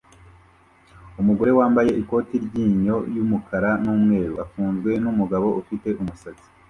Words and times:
Umugore 1.21 1.51
wambaye 1.59 1.91
ikoti 2.01 2.35
ryinyo 2.45 2.97
yumukara 3.15 3.69
numweru 3.83 4.33
afunzwe 4.45 4.91
numugabo 5.03 5.47
ufite 5.61 5.87
umusatsi 6.01 6.47